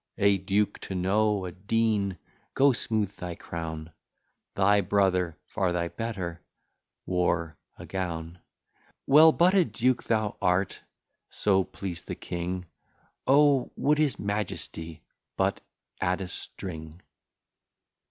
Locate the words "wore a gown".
7.05-8.39